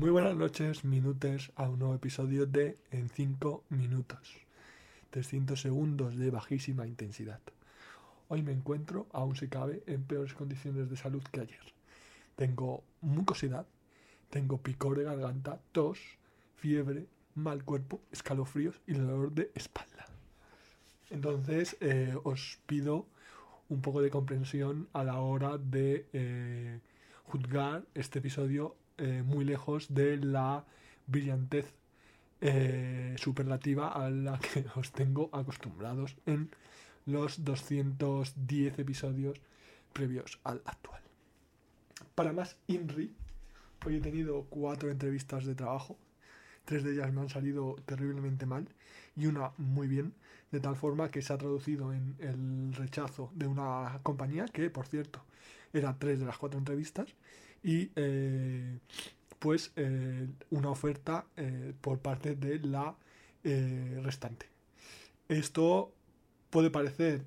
Muy 0.00 0.08
buenas 0.08 0.34
noches, 0.34 0.82
minutes 0.82 1.52
a 1.56 1.68
un 1.68 1.80
nuevo 1.80 1.94
episodio 1.94 2.46
de 2.46 2.78
En 2.90 3.10
5 3.10 3.64
minutos. 3.68 4.34
300 5.10 5.60
segundos 5.60 6.16
de 6.16 6.30
bajísima 6.30 6.86
intensidad. 6.86 7.40
Hoy 8.28 8.42
me 8.42 8.52
encuentro, 8.52 9.08
aún 9.12 9.36
si 9.36 9.48
cabe, 9.48 9.82
en 9.86 10.02
peores 10.04 10.32
condiciones 10.32 10.88
de 10.88 10.96
salud 10.96 11.22
que 11.30 11.40
ayer. 11.40 11.60
Tengo 12.34 12.82
mucosidad, 13.02 13.66
tengo 14.30 14.56
picor 14.56 14.96
de 14.96 15.04
garganta, 15.04 15.60
tos, 15.70 15.98
fiebre, 16.56 17.04
mal 17.34 17.62
cuerpo, 17.62 18.00
escalofríos 18.10 18.80
y 18.86 18.94
dolor 18.94 19.32
de 19.32 19.50
espalda. 19.54 20.06
Entonces 21.10 21.76
eh, 21.80 22.16
os 22.24 22.58
pido 22.64 23.04
un 23.68 23.82
poco 23.82 24.00
de 24.00 24.08
comprensión 24.08 24.88
a 24.94 25.04
la 25.04 25.20
hora 25.20 25.58
de 25.58 26.06
eh, 26.14 26.80
juzgar 27.24 27.84
este 27.94 28.18
episodio 28.18 28.76
eh, 28.98 29.22
muy 29.24 29.44
lejos 29.44 29.92
de 29.94 30.16
la 30.18 30.64
brillantez 31.06 31.72
eh, 32.40 33.14
superlativa 33.18 33.88
a 33.88 34.10
la 34.10 34.38
que 34.38 34.64
os 34.76 34.92
tengo 34.92 35.28
acostumbrados 35.32 36.16
en 36.26 36.50
los 37.06 37.44
210 37.44 38.78
episodios 38.78 39.40
previos 39.92 40.38
al 40.44 40.62
actual. 40.64 41.00
Para 42.14 42.32
más 42.32 42.56
INRI, 42.66 43.14
hoy 43.84 43.96
he 43.96 44.00
tenido 44.00 44.44
cuatro 44.50 44.90
entrevistas 44.90 45.44
de 45.44 45.54
trabajo. 45.54 45.96
Tres 46.64 46.84
de 46.84 46.92
ellas 46.92 47.12
me 47.12 47.20
han 47.20 47.28
salido 47.28 47.76
terriblemente 47.84 48.46
mal 48.46 48.68
y 49.16 49.26
una 49.26 49.52
muy 49.58 49.88
bien, 49.88 50.14
de 50.52 50.60
tal 50.60 50.76
forma 50.76 51.10
que 51.10 51.22
se 51.22 51.32
ha 51.32 51.38
traducido 51.38 51.92
en 51.92 52.16
el 52.18 52.72
rechazo 52.74 53.30
de 53.34 53.46
una 53.46 54.00
compañía 54.02 54.44
que, 54.46 54.70
por 54.70 54.86
cierto, 54.86 55.22
era 55.72 55.98
tres 55.98 56.20
de 56.20 56.26
las 56.26 56.38
cuatro 56.38 56.58
entrevistas 56.58 57.14
y 57.62 57.90
eh, 57.96 58.78
pues 59.38 59.72
eh, 59.76 60.28
una 60.50 60.70
oferta 60.70 61.26
eh, 61.36 61.72
por 61.80 61.98
parte 61.98 62.36
de 62.36 62.58
la 62.60 62.94
restante. 64.02 64.46
Esto 65.28 65.94
puede 66.50 66.68
parecer 66.68 67.24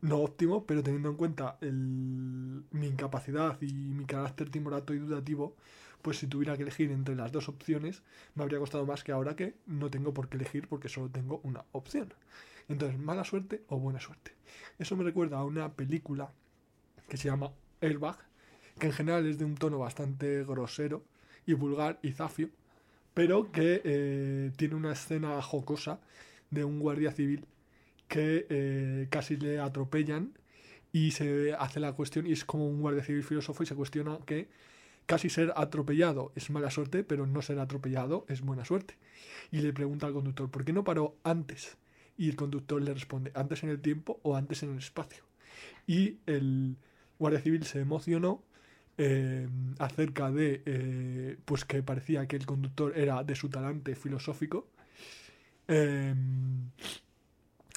no 0.00 0.16
óptimo, 0.18 0.64
pero 0.66 0.82
teniendo 0.82 1.10
en 1.10 1.16
cuenta 1.16 1.58
mi 1.60 2.86
incapacidad 2.88 3.56
y 3.62 3.72
mi 3.72 4.04
carácter 4.04 4.50
timorato 4.50 4.94
y 4.94 4.98
dudativo, 4.98 5.54
pues 6.02 6.18
si 6.18 6.26
tuviera 6.26 6.56
que 6.56 6.62
elegir 6.62 6.90
entre 6.90 7.14
las 7.14 7.32
dos 7.32 7.48
opciones, 7.48 8.02
me 8.34 8.42
habría 8.42 8.58
costado 8.58 8.86
más 8.86 9.04
que 9.04 9.12
ahora 9.12 9.36
que 9.36 9.54
no 9.66 9.90
tengo 9.90 10.14
por 10.14 10.28
qué 10.28 10.36
elegir 10.36 10.68
porque 10.68 10.88
solo 10.88 11.08
tengo 11.08 11.40
una 11.44 11.64
opción. 11.72 12.12
Entonces, 12.68 12.98
mala 12.98 13.24
suerte 13.24 13.62
o 13.68 13.78
buena 13.78 14.00
suerte. 14.00 14.32
Eso 14.78 14.96
me 14.96 15.04
recuerda 15.04 15.38
a 15.38 15.44
una 15.44 15.72
película 15.72 16.30
que 17.08 17.16
se 17.16 17.28
llama 17.28 17.50
Airbag, 17.80 18.18
que 18.78 18.86
en 18.86 18.92
general 18.92 19.26
es 19.26 19.38
de 19.38 19.44
un 19.44 19.56
tono 19.56 19.78
bastante 19.78 20.44
grosero 20.44 21.02
y 21.46 21.54
vulgar 21.54 21.98
y 22.02 22.12
zafio, 22.12 22.50
pero 23.14 23.50
que 23.50 23.80
eh, 23.84 24.52
tiene 24.56 24.74
una 24.74 24.92
escena 24.92 25.40
jocosa 25.42 25.98
de 26.50 26.64
un 26.64 26.78
guardia 26.78 27.10
civil 27.10 27.46
que 28.06 28.46
eh, 28.48 29.06
casi 29.10 29.36
le 29.36 29.60
atropellan 29.60 30.32
y 30.92 31.10
se 31.10 31.54
hace 31.54 31.80
la 31.80 31.92
cuestión, 31.92 32.26
y 32.26 32.32
es 32.32 32.44
como 32.44 32.66
un 32.66 32.80
guardia 32.80 33.02
civil 33.02 33.22
filósofo 33.22 33.62
y 33.62 33.66
se 33.66 33.74
cuestiona 33.74 34.18
que 34.24 34.48
casi 35.08 35.30
ser 35.30 35.54
atropellado 35.56 36.32
es 36.36 36.50
mala 36.50 36.70
suerte, 36.70 37.02
pero 37.02 37.26
no 37.26 37.40
ser 37.40 37.58
atropellado 37.58 38.26
es 38.28 38.42
buena 38.42 38.66
suerte. 38.66 38.94
Y 39.50 39.62
le 39.62 39.72
pregunta 39.72 40.06
al 40.06 40.12
conductor, 40.12 40.50
¿por 40.50 40.66
qué 40.66 40.74
no 40.74 40.84
paró 40.84 41.16
antes? 41.24 41.78
Y 42.18 42.28
el 42.28 42.36
conductor 42.36 42.82
le 42.82 42.92
responde, 42.92 43.32
¿antes 43.34 43.62
en 43.62 43.70
el 43.70 43.80
tiempo 43.80 44.20
o 44.22 44.36
antes 44.36 44.62
en 44.62 44.72
el 44.72 44.78
espacio? 44.78 45.24
Y 45.86 46.18
el 46.26 46.76
guardia 47.18 47.40
civil 47.40 47.64
se 47.64 47.80
emocionó 47.80 48.42
eh, 48.98 49.48
acerca 49.78 50.30
de 50.30 50.62
eh, 50.66 51.38
pues 51.46 51.64
que 51.64 51.82
parecía 51.82 52.28
que 52.28 52.36
el 52.36 52.44
conductor 52.44 52.92
era 52.94 53.24
de 53.24 53.34
su 53.34 53.48
talante 53.48 53.94
filosófico 53.94 54.68
eh, 55.68 56.14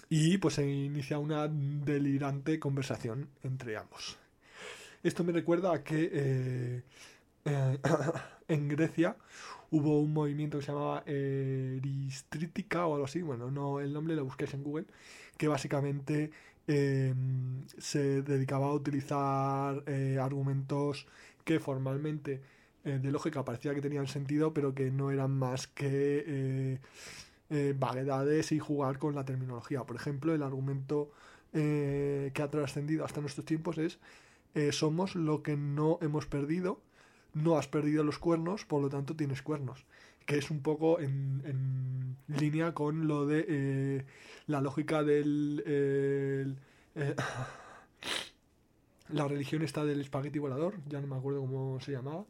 y 0.09 0.37
pues 0.37 0.55
se 0.55 0.69
inicia 0.69 1.17
una 1.17 1.47
delirante 1.47 2.59
conversación 2.59 3.29
entre 3.41 3.77
ambos. 3.77 4.17
Esto 5.01 5.23
me 5.23 5.31
recuerda 5.31 5.73
a 5.73 5.81
que 5.81 6.83
eh, 7.45 7.79
eh, 7.83 8.11
en 8.47 8.67
Grecia 8.69 9.15
hubo 9.71 9.99
un 10.01 10.13
movimiento 10.13 10.59
que 10.59 10.65
se 10.65 10.71
llamaba 10.71 11.03
Eristrítica 11.05 12.85
o 12.85 12.93
algo 12.95 13.05
así, 13.05 13.21
bueno, 13.21 13.51
no 13.51 13.79
el 13.79 13.93
nombre 13.93 14.15
lo 14.15 14.25
busquéis 14.25 14.53
en 14.53 14.63
Google, 14.63 14.85
que 15.37 15.47
básicamente 15.47 16.31
eh, 16.67 17.13
se 17.77 18.21
dedicaba 18.21 18.67
a 18.67 18.73
utilizar 18.73 19.83
eh, 19.87 20.17
argumentos 20.21 21.07
que 21.43 21.59
formalmente 21.59 22.41
eh, 22.83 22.99
de 23.01 23.11
lógica 23.11 23.45
parecía 23.45 23.73
que 23.73 23.81
tenían 23.81 24.07
sentido, 24.07 24.53
pero 24.53 24.73
que 24.73 24.91
no 24.91 25.11
eran 25.11 25.31
más 25.31 25.67
que 25.67 26.23
eh, 26.27 26.79
eh, 27.49 27.75
vaguedades 27.77 28.51
y 28.51 28.59
jugar 28.59 28.97
con 28.99 29.15
la 29.15 29.25
terminología. 29.25 29.83
Por 29.83 29.95
ejemplo, 29.95 30.33
el 30.33 30.43
argumento 30.43 31.11
eh, 31.53 32.31
que 32.33 32.41
ha 32.41 32.49
trascendido 32.49 33.05
hasta 33.05 33.21
nuestros 33.21 33.45
tiempos 33.45 33.77
es 33.77 33.99
eh, 34.55 34.71
somos 34.71 35.15
lo 35.15 35.43
que 35.43 35.57
no 35.57 35.99
hemos 36.01 36.25
perdido, 36.27 36.81
no 37.33 37.57
has 37.57 37.67
perdido 37.67 38.03
los 38.03 38.19
cuernos, 38.19 38.65
por 38.65 38.81
lo 38.81 38.89
tanto 38.89 39.15
tienes 39.15 39.41
cuernos. 39.41 39.85
Que 40.25 40.37
es 40.37 40.51
un 40.51 40.61
poco 40.61 40.99
en, 40.99 41.41
en 41.45 42.17
línea 42.37 42.73
con 42.73 43.07
lo 43.07 43.25
de 43.25 43.45
eh, 43.47 44.05
la 44.47 44.61
lógica 44.61 45.03
del... 45.03 45.63
el- 45.65 46.57
eh, 46.95 47.15
la 49.09 49.27
religión 49.27 49.61
está 49.61 49.83
del 49.85 50.01
espagueti 50.01 50.39
volador, 50.39 50.75
ya 50.87 51.01
no 51.01 51.07
me 51.07 51.15
acuerdo 51.15 51.41
cómo 51.41 51.79
se 51.81 51.91
llamaba, 51.91 52.25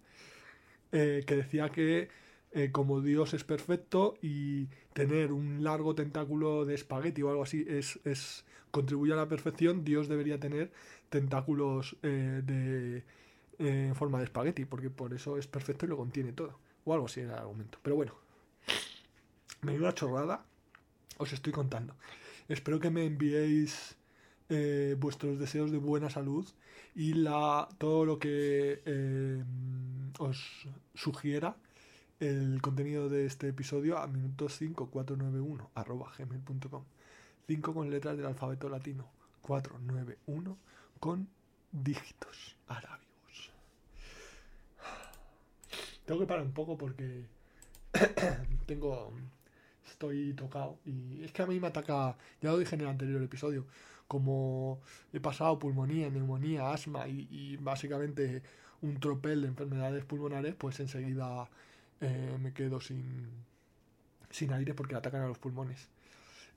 eh, 0.91 1.23
que 1.27 1.35
decía 1.37 1.69
que 1.69 2.09
eh, 2.53 2.71
como 2.71 3.01
Dios 3.01 3.33
es 3.33 3.43
perfecto 3.43 4.15
y 4.21 4.67
tener 4.93 5.31
un 5.31 5.63
largo 5.63 5.95
tentáculo 5.95 6.65
de 6.65 6.75
espagueti 6.75 7.21
o 7.21 7.29
algo 7.29 7.43
así 7.43 7.65
es, 7.67 7.99
es 8.05 8.45
contribuye 8.71 9.13
a 9.13 9.17
la 9.17 9.27
perfección, 9.29 9.83
Dios 9.83 10.07
debería 10.09 10.39
tener 10.39 10.71
tentáculos 11.09 11.97
eh, 12.03 12.41
de, 12.45 13.03
en 13.67 13.95
forma 13.95 14.17
de 14.17 14.25
espagueti, 14.25 14.65
porque 14.65 14.89
por 14.89 15.13
eso 15.13 15.37
es 15.37 15.47
perfecto 15.47 15.85
y 15.85 15.89
lo 15.89 15.97
contiene 15.97 16.33
todo. 16.33 16.59
O 16.85 16.93
algo 16.93 17.05
así 17.05 17.21
era 17.21 17.33
el 17.33 17.39
argumento. 17.39 17.77
Pero 17.81 17.95
bueno, 17.95 18.15
menuda 19.61 19.93
chorrada 19.93 20.43
os 21.17 21.31
estoy 21.33 21.53
contando. 21.53 21.95
Espero 22.47 22.79
que 22.79 22.89
me 22.89 23.05
enviéis 23.05 23.95
eh, 24.49 24.95
vuestros 24.99 25.39
deseos 25.39 25.71
de 25.71 25.77
buena 25.77 26.09
salud 26.09 26.47
y 26.95 27.13
la, 27.13 27.69
todo 27.77 28.05
lo 28.05 28.19
que 28.19 28.81
eh, 28.85 29.43
os 30.19 30.67
sugiera 30.95 31.55
el 32.19 32.61
contenido 32.61 33.09
de 33.09 33.25
este 33.25 33.47
episodio 33.49 33.97
a 33.97 34.07
minutos 34.07 34.57
5491 34.57 35.71
arroba 35.73 36.11
gmail.com 36.17 36.83
5 37.47 37.73
con 37.73 37.89
letras 37.89 38.17
del 38.17 38.27
alfabeto 38.27 38.69
latino 38.69 39.09
491 39.41 40.57
con 40.99 41.27
dígitos 41.71 42.57
arábigos 42.67 43.10
tengo 46.05 46.19
que 46.19 46.27
parar 46.27 46.43
un 46.43 46.53
poco 46.53 46.77
porque 46.77 47.25
tengo 48.65 49.13
estoy 49.89 50.33
tocado 50.33 50.77
y 50.85 51.23
es 51.23 51.31
que 51.31 51.41
a 51.41 51.47
mí 51.47 51.59
me 51.59 51.67
ataca 51.67 52.17
ya 52.41 52.51
lo 52.51 52.57
dije 52.57 52.75
en 52.75 52.81
el 52.81 52.87
anterior 52.87 53.21
episodio 53.21 53.65
como 54.07 54.81
he 55.13 55.21
pasado 55.21 55.57
pulmonía, 55.57 56.09
neumonía, 56.09 56.73
asma 56.73 57.07
y, 57.07 57.55
básicamente 57.57 58.43
un 58.81 58.99
tropel 58.99 59.41
de 59.43 59.47
enfermedades 59.47 60.03
pulmonares 60.03 60.53
pues 60.55 60.81
enseguida 60.81 61.49
eh, 62.01 62.37
me 62.41 62.51
quedo 62.51 62.81
sin, 62.81 63.29
sin 64.29 64.51
aire 64.51 64.73
porque 64.73 64.95
atacan 64.95 65.21
a 65.21 65.27
los 65.27 65.37
pulmones. 65.37 65.87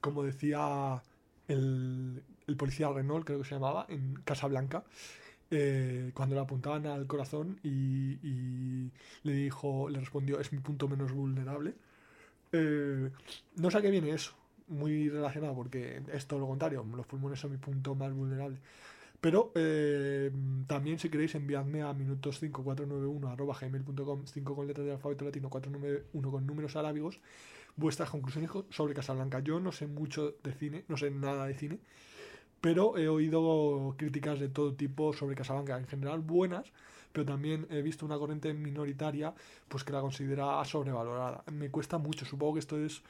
Como 0.00 0.25
decía 0.25 1.00
el, 1.47 2.25
el 2.49 2.56
policía 2.56 2.88
Renault, 2.88 3.25
creo 3.25 3.38
que 3.38 3.49
se 3.49 3.55
llamaba, 3.55 3.87
en 3.88 4.15
Casablanca, 4.25 4.82
eh, 5.54 6.10
cuando 6.15 6.34
le 6.34 6.41
apuntaban 6.42 6.87
al 6.87 7.06
corazón 7.06 7.59
y, 7.62 8.91
le 9.22 9.32
dijo, 9.32 9.88
le 9.88 10.00
respondió, 10.00 10.40
es 10.40 10.52
mi 10.52 10.58
punto 10.61 10.88
menos 10.88 11.12
vulnerable. 11.12 11.75
Eh, 12.52 13.11
no 13.56 13.70
sé 13.70 13.78
a 13.78 13.82
qué 13.82 13.90
viene 13.90 14.11
eso, 14.11 14.32
muy 14.69 15.08
relacionado 15.11 15.55
porque 15.55 16.02
es 16.12 16.26
todo 16.26 16.40
lo 16.40 16.46
contrario, 16.49 16.84
los 16.96 17.06
pulmones 17.06 17.40
son 17.40 17.52
mi 17.52 17.58
punto 17.58 17.94
más 17.94 18.12
vulnerable. 18.12 18.58
Pero 19.20 19.52
eh, 19.55 20.31
también 20.67 20.99
si 20.99 21.08
queréis 21.11 21.34
enviadme 21.34 21.82
a 21.82 21.94
minutos5491 21.94 23.32
arroba 23.32 23.56
gmail.com 23.61 24.26
5 24.26 24.56
con 24.56 24.67
letras 24.67 24.87
de 24.87 24.93
alfabeto 24.93 25.25
latino 25.25 25.49
491 25.50 26.31
con 26.31 26.46
números 26.46 26.76
arábigos 26.76 27.20
vuestras 27.76 28.11
conclusiones 28.11 28.50
co- 28.50 28.67
sobre 28.70 28.94
Casablanca. 28.94 29.40
Yo 29.40 29.61
no 29.61 29.73
sé 29.73 29.87
mucho 29.87 30.34
de 30.43 30.52
cine, 30.52 30.84
no 30.88 30.96
sé 30.96 31.11
nada 31.11 31.46
de 31.46 31.55
cine, 31.55 31.78
pero 32.64 32.96
he 32.96 33.08
oído 33.08 33.94
críticas 33.99 34.40
de 34.40 34.49
todo 34.49 34.72
tipo 34.72 35.12
sobre 35.12 35.37
Casablanca, 35.37 35.76
en 35.76 35.87
general 35.87 36.20
buenas, 36.22 36.72
pero 37.12 37.26
también 37.26 37.66
he 37.69 37.82
visto 37.82 38.06
una 38.06 38.16
corriente 38.16 38.55
minoritaria 38.55 39.34
pues 39.69 39.84
que 39.84 39.93
la 39.93 40.00
considera 40.00 40.64
sobrevalorada. 40.64 41.44
Me 41.52 41.69
cuesta 41.70 41.99
mucho, 41.99 42.25
supongo 42.25 42.55
que 42.55 42.61
esto 42.61 42.82
es 42.82 43.02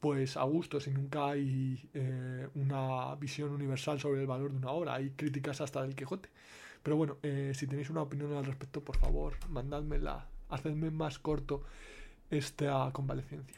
pues 0.00 0.36
a 0.36 0.42
gusto, 0.42 0.80
si 0.80 0.90
nunca 0.90 1.30
hay 1.30 1.82
eh, 1.94 2.46
una 2.56 3.14
visión 3.14 3.52
universal 3.52 3.98
sobre 3.98 4.20
el 4.20 4.26
valor 4.26 4.50
de 4.50 4.58
una 4.58 4.70
obra, 4.70 4.96
hay 4.96 5.08
críticas 5.16 5.62
hasta 5.62 5.80
del 5.80 5.94
Quijote. 5.94 6.28
Pero 6.82 6.96
bueno, 6.96 7.16
eh, 7.22 7.52
si 7.54 7.66
tenéis 7.66 7.88
una 7.88 8.02
opinión 8.02 8.34
al 8.34 8.44
respecto, 8.44 8.82
por 8.82 8.98
favor, 8.98 9.32
mandádmela 9.48 10.26
hacedme 10.50 10.90
más 10.90 11.18
corto 11.18 11.62
esta 12.28 12.90
convalecencia. 12.92 13.48